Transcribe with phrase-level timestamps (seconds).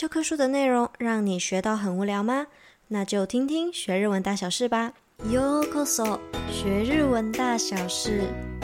[0.00, 2.47] 教科书的内容让你学到很无聊吗？
[2.87, 4.93] 那就听听学日文大小事吧。
[5.29, 8.23] ようこそ，学日文大小事，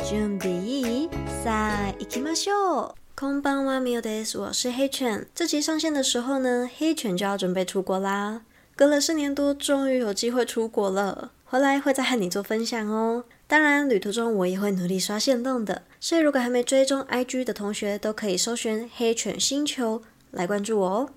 [0.10, 1.10] 准备いい？
[1.44, 2.96] さあ行きましょう。
[3.16, 4.40] こんばんは、みおです。
[4.40, 5.28] 我是黑犬。
[5.36, 8.42] 这集上线的时候呢，黑犬就要准备出国啦。
[8.76, 11.32] 隔了四年多，终于有机会出国了。
[11.44, 13.26] 回来会再和你做分享哦。
[13.48, 15.84] 当然，旅途中我也会努力刷限动的。
[16.00, 20.02] 所以，如果还没追踪 IG 的同学，都可以搜寻黑犬星球
[20.32, 21.10] 来关注我哦。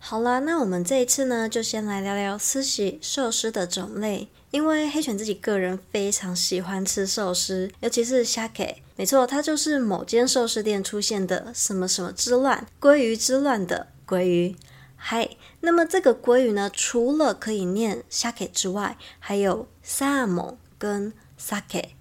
[0.00, 4.28] 好啦，那我们这一次呢，就先来聊聊寿司寿司的种类。
[4.50, 8.76] 因为黑犬自己个人非常喜欢吃寿司，尤其是 Sake。
[8.96, 14.56] 没错，它就是某间寿司店出现的什么什么之乱，鲑鱼之乱的鲑鱼。
[14.96, 21.94] 嗨，那么这个鲑鱼呢，除了可以念 Sake 之外，还有 sam 跟 s a k。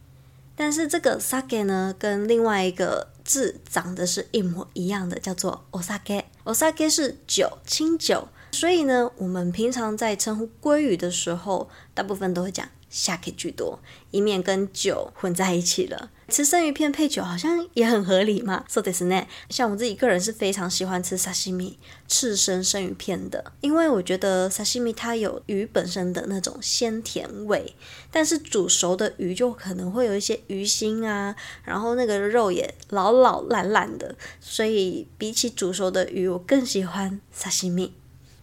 [0.56, 6.24] 但是这个 s a k 呢，跟另外一个字长得是一模一样的，叫做 Osake。
[6.48, 8.30] Osake 是酒，清酒。
[8.54, 13.82] 所以呢，我们平常在称呼鲑鱼的时候，大部分都会讲 Sake 居多，
[14.12, 16.10] 以免跟酒混在一起了。
[16.29, 18.65] 吃生鱼片配酒好像也很合理嘛。
[18.69, 19.27] そうですね。
[19.51, 27.75] 像我自己个人是非常喜欢吃沙西米刺身生鱼片的，因为我觉得沙西米它有鱼本身的那种鲜甜味，
[28.11, 37.95] 但是煮熟的鱼就可能会有一些鱼腥啊，然后那个肉也老老烂烂的，所以比起煮熟的鱼，我更喜欢沙西米。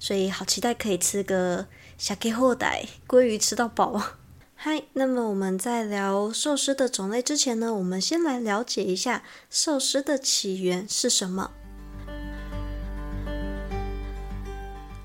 [0.01, 1.67] 所以好期待可以吃个
[1.99, 4.01] 鲑ホダイ鲑鱼吃到饱。
[4.63, 11.51] 嗨，那么我们在聊寿司的种类之前呢，我们先来了解一下寿司的起源是什么。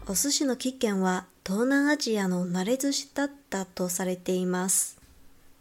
[0.07, 4.97] お寿司の起源は东南アジアの惯れ寿司だったとされています。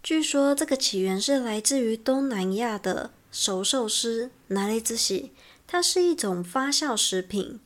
[0.02, 5.30] 据说这个起源是来自于东南亚的熟寿司惯れ寿司，
[5.66, 7.62] 它是一种发酵食品。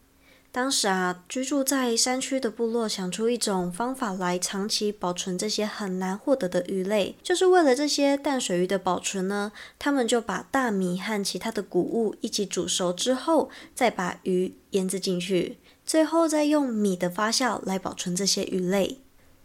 [0.55, 18.99] 当时啊，居住在山区的部落想出一种方法来长期保存这些很难获得的鱼类，就是为了这些淡水鱼的保存呢，他们就把大米和其他的谷物一起煮熟之后，再把鱼腌制进去，最后再用米的发酵来保存这些鱼类。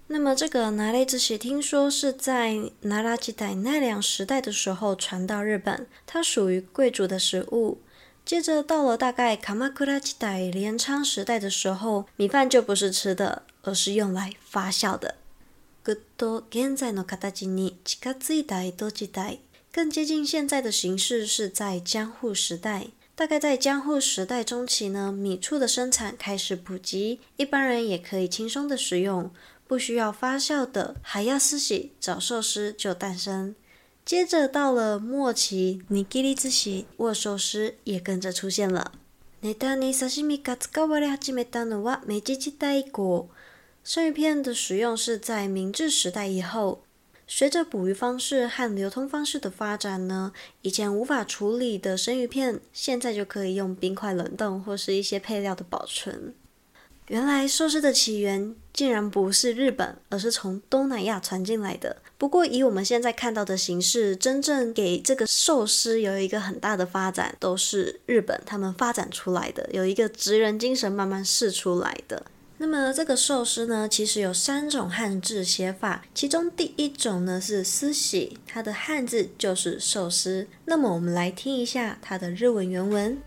[0.10, 7.80] 那么这个惯れ寿司听说是在奈良时代奈良时代的时候传到日本，它属于贵族的食物。
[8.27, 15.17] 接着到了大概镰仓时代镰仓时代的时候，米饭就不是吃的，而是用来发酵的。
[15.85, 19.39] ぐっと现在の形に近づいた江戸时代，
[19.73, 22.87] 更接近现在的形式是在江户时代。
[23.15, 29.31] 大概在江户时代中期呢，米醋的生产开始普及，一般人也可以轻松的食用，
[29.67, 33.55] 不需要发酵的早寿司早寿司就诞生。
[34.07, 38.93] 接着到了末期，尼基利之喜握寿司也跟着出现了。
[39.43, 43.29] ネタに刺身が使われ始めたのは明治时代以降。
[43.85, 46.83] 生鱼片的使用是在明治时代以后。
[47.27, 56.35] 随着捕鱼方式和流通方式的发展呢，以前无法处理的生鱼片，现在就可以用冰块冷冻或是一些配料的保存。
[57.08, 61.96] 原来寿司的起源竟然不是日本，而是从东南亚传进来的。
[62.18, 72.26] 不过以我们现在看到的形式，真正给这个寿司有一个很大的发展，都是日本他们发展出来的，有一个职人精神慢慢释出来的。
[72.58, 80.46] 那么这个寿司呢，其实有三种汉字写法，其中第一种呢是寿喜，它的汉字就是寿司。
[80.66, 83.18] 那么我们来听一下它的日文原文。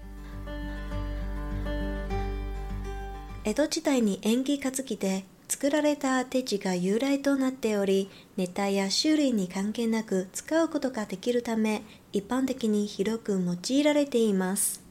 [3.42, 14.82] 江戸时代に縁起担ぎで作られた手地が由来となっており、ネタや种类に関系なく使うことができるため、一般的に広く用いられています。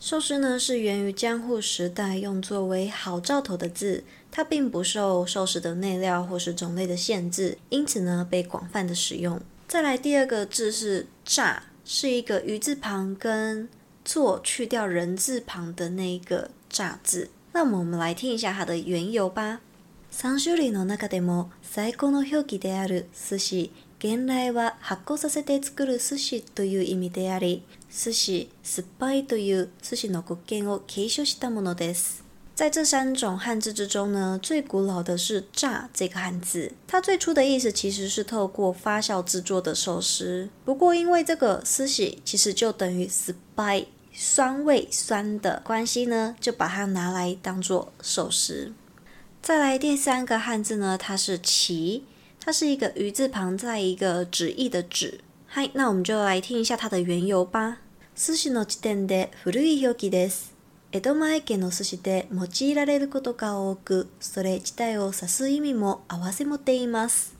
[0.00, 9.40] 寿司呢是源于江户时代，用作为好兆头的字，它并不受寿司的内料或是种类的限制，因此呢被广泛的使用。
[9.68, 13.68] 再来第二个字是炸，是一个鱼字旁跟
[14.02, 17.28] 做去掉人字旁的那个炸字。
[17.56, 19.60] 那么我们来听一下它的缘由吧。
[20.10, 32.22] 三种类の中でも最古の表记である寿司、原来は発酵させて作る寿司という意味であり、寿司、酸っぱいという寿司の语源を継承したものです。
[32.54, 40.50] 在这三种汉字之中呢，最古老的是“炸”这个汉字，它最初的意思其实是透过发酵制作的寿司。
[40.66, 43.86] 不过因为这个寿司其实就等于酸っぱい。
[44.15, 48.73] 酸味酸的关系呢，就把它拿来当做寿司。
[49.41, 52.03] 再来第三个汉字呢，它是“鳍”，
[52.39, 55.21] 它是一个鱼字旁，在一个旨意的“旨”。
[55.47, 57.79] 嗨，那我们就来听一下它的缘由吧。
[58.15, 60.51] 寿司の时点で古い表记です。
[60.91, 67.33] 江戸前家の寿司で用いられることが多く、それ自体を指す意味も并せ持っています。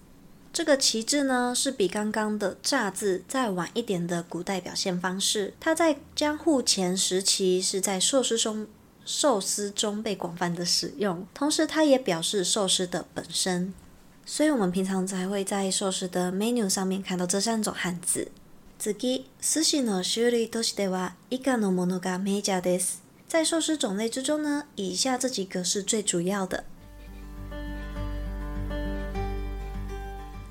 [0.55, 5.53] 这个旗帜呢，是比刚刚的炸字再晚一点的古代表现方式。
[5.59, 8.67] 它在江户前时期是在寿司中
[9.05, 13.73] 寿司中被广泛的使用，同时它也表示寿司的本身。
[14.25, 18.29] 所以我们平常才会在寿司的 menu 上面看到这三种汉字。
[18.77, 22.99] 次、寿司の种类としては以下のものがメジャーです。
[23.27, 26.65] 在寿司种类之中呢，以下这几个是最主要的。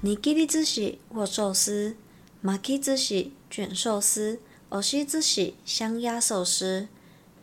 [0.05, 1.95] 握り寿司握寿司、
[2.43, 4.41] 巻き寿司卷寿司、
[4.71, 6.89] 押し寿司香鸭寿司、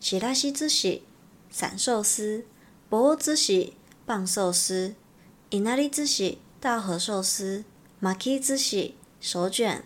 [0.00, 1.02] ちらし寿司
[1.50, 2.44] 散寿司、
[2.90, 3.72] 棒寿司
[4.06, 4.94] 棒寿司、
[5.50, 7.64] いなり寿司大和寿司、
[8.00, 9.84] 巻き寿司手卷、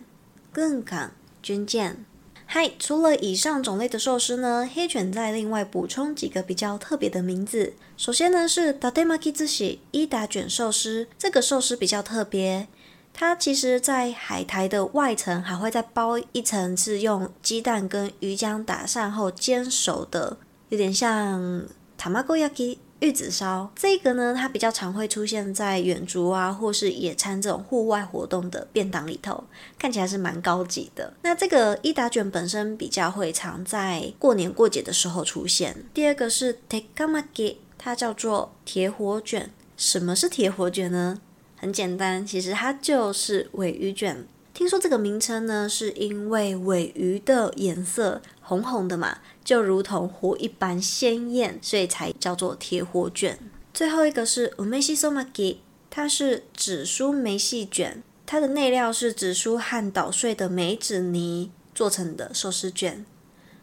[0.53, 1.11] 军舰
[1.43, 2.05] 军舰。
[2.50, 7.74] 嗨，除了以上种类的寿司呢，黑犬再另外补充几个比较特别的名字。
[7.98, 12.66] 首先呢是伊达巻き寿司伊达卷寿司，这个寿司比较特别，
[13.12, 20.38] 它其实在海苔的外层还会再包一层是用鸡蛋跟鱼浆打散后煎熟的，
[20.70, 21.66] 有点像
[22.00, 22.78] tamagoyaki。
[23.00, 29.44] 玉子烧这个呢，它比较常会出现在远足啊，或是野餐这种户外活动的便当里头，
[29.78, 31.14] 看起来是蛮高级的。
[31.22, 35.84] 那这个伊达卷本身比较会常在过年过节的时候出现。
[35.94, 39.50] 第二个是 tekamaki，它叫做铁火卷。
[39.76, 41.20] 什么是铁火卷呢？
[41.56, 44.26] 很简单，其实它就是鮪鱼卷。
[44.57, 53.39] 听说这个名称呢，是因为鮪鱼的颜色红红的嘛，就如同火一般鲜艳，所以才叫做铁火卷。
[53.73, 55.57] 最后一个是梅しそ巻き，
[55.89, 63.03] 它是紫苏梅细卷，它的内料是紫苏和捣碎的梅子泥做成的寿司卷，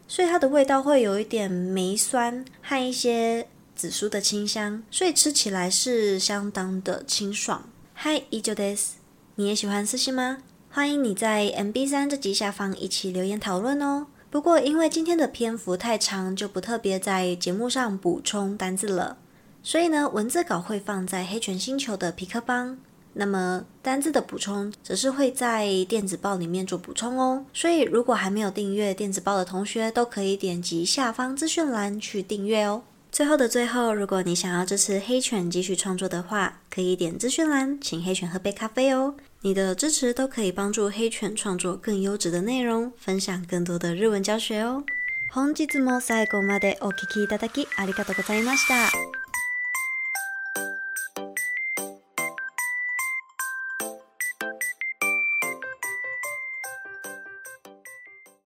[0.09, 7.69] 所以它的味道会有一点梅酸和一些紫苏的清香，所以吃起来是相当的清爽。
[7.93, 8.89] 嗨，以上です。
[9.35, 10.39] 你也喜欢寿司吗？
[10.76, 14.08] 欢迎你在 MB3 这集下方一起留言讨论哦。
[14.28, 19.16] 不过因为今天的篇幅太长，就不特别在节目上补充单字了。
[19.62, 22.76] 所以呢，文字稿会放在黑犬星球的皮克邦。
[23.14, 27.46] 那么单字的补充则是会在电子报里面做补充哦。
[27.54, 32.82] 所以如果还没有订阅电子报的同学，都可以点击下方资讯栏去订阅哦。
[33.10, 39.14] 最后的最后，如果你想要支持黑犬继续创作的话，可以点资讯栏，请黑犬喝杯咖啡哦。
[39.41, 44.83] 你的支持都可以帮助黑犬创作更优质的内容，分享更多的日文教学哦。
[45.33, 48.91] 本日も最后までお闻きいただきありがとうございました。